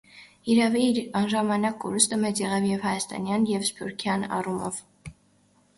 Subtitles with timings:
[0.45, 4.83] Յիրաւի, իր անժամանակ կորուստը մեծ եղաւ ե՛ւ հայաստանեան ե՛ւ սփիւռքեան առումով։